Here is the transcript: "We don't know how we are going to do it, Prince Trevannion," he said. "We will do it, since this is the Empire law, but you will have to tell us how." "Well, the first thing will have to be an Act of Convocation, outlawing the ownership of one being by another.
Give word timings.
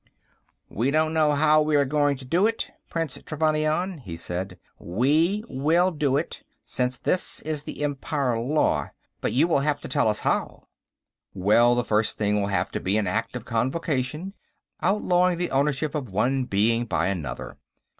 "We 0.67 0.89
don't 0.89 1.13
know 1.13 1.33
how 1.33 1.61
we 1.61 1.75
are 1.75 1.85
going 1.85 2.17
to 2.17 2.25
do 2.25 2.47
it, 2.47 2.71
Prince 2.89 3.19
Trevannion," 3.21 3.99
he 3.99 4.17
said. 4.17 4.57
"We 4.79 5.43
will 5.47 5.91
do 5.91 6.17
it, 6.17 6.41
since 6.65 6.97
this 6.97 7.39
is 7.43 7.61
the 7.61 7.83
Empire 7.83 8.39
law, 8.39 8.89
but 9.19 9.31
you 9.31 9.47
will 9.47 9.59
have 9.59 9.79
to 9.81 9.87
tell 9.87 10.07
us 10.07 10.21
how." 10.21 10.63
"Well, 11.35 11.75
the 11.75 11.83
first 11.85 12.17
thing 12.17 12.41
will 12.41 12.47
have 12.49 12.71
to 12.71 12.79
be 12.79 12.97
an 12.97 13.05
Act 13.05 13.35
of 13.35 13.45
Convocation, 13.45 14.33
outlawing 14.81 15.37
the 15.37 15.51
ownership 15.51 15.93
of 15.93 16.09
one 16.09 16.45
being 16.45 16.85
by 16.85 17.05
another. 17.05 17.59